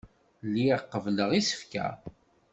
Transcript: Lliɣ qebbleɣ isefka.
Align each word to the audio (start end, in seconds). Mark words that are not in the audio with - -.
Lliɣ 0.49 0.79
qebbleɣ 0.91 1.31
isefka. 1.39 1.87